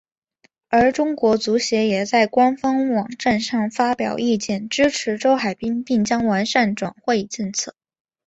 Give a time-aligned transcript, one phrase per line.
[0.69, 7.75] 而中国足协也在官方网站上发表意见支持周海滨并将完善转会政策。